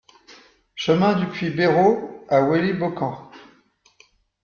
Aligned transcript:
Chemin 0.73 1.13
du 1.13 1.27
Puits 1.27 1.51
Bérault 1.51 2.25
à 2.27 2.41
Wailly-Beaucamp 2.41 3.29